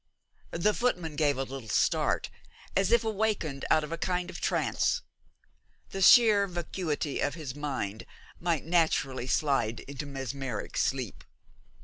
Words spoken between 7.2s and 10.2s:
his mind might naturally slide into